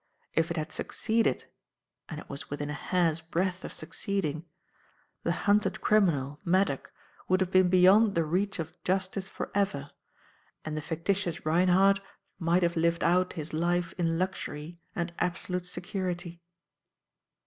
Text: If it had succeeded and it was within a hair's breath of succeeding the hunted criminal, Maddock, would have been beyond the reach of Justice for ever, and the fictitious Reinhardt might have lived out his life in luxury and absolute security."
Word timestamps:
If 0.33 0.49
it 0.49 0.57
had 0.57 0.71
succeeded 0.71 1.45
and 2.09 2.19
it 2.19 2.27
was 2.27 2.49
within 2.49 2.71
a 2.71 2.73
hair's 2.73 3.21
breath 3.21 3.63
of 3.63 3.71
succeeding 3.71 4.47
the 5.21 5.31
hunted 5.45 5.79
criminal, 5.79 6.39
Maddock, 6.43 6.91
would 7.27 7.39
have 7.39 7.51
been 7.51 7.69
beyond 7.69 8.15
the 8.15 8.25
reach 8.25 8.57
of 8.57 8.73
Justice 8.83 9.29
for 9.29 9.51
ever, 9.53 9.91
and 10.65 10.75
the 10.75 10.81
fictitious 10.81 11.45
Reinhardt 11.45 12.01
might 12.39 12.63
have 12.63 12.75
lived 12.75 13.03
out 13.03 13.33
his 13.33 13.53
life 13.53 13.93
in 13.99 14.17
luxury 14.17 14.81
and 14.95 15.13
absolute 15.19 15.67
security." 15.67 16.41